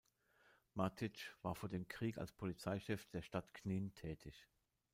Martić 0.73 1.29
war 1.43 1.53
vor 1.53 1.69
dem 1.69 1.87
Krieg 1.87 2.17
als 2.17 2.31
Polizeichef 2.31 3.05
der 3.11 3.21
Stadt 3.21 3.53
Knin 3.53 3.93
tätig. 3.93 4.47